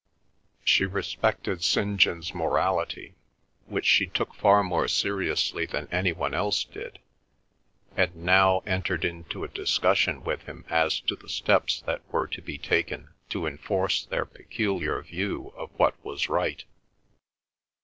She 0.65 0.83
respected 0.87 1.63
St. 1.63 1.95
John's 1.99 2.33
morality, 2.33 3.13
which 3.67 3.85
she 3.85 4.07
took 4.07 4.33
far 4.33 4.63
more 4.63 4.87
seriously 4.87 5.67
than 5.67 5.87
any 5.91 6.11
one 6.11 6.33
else 6.33 6.63
did, 6.63 6.97
and 7.95 8.15
now 8.15 8.63
entered 8.65 9.05
into 9.05 9.43
a 9.43 9.47
discussion 9.47 10.23
with 10.23 10.41
him 10.47 10.65
as 10.71 10.99
to 11.01 11.15
the 11.15 11.29
steps 11.29 11.81
that 11.81 12.01
were 12.11 12.25
to 12.29 12.41
be 12.41 12.57
taken 12.57 13.09
to 13.29 13.45
enforce 13.45 14.03
their 14.05 14.25
peculiar 14.25 14.99
view 15.03 15.53
of 15.55 15.69
what 15.77 16.03
was 16.03 16.29
right. 16.29 16.63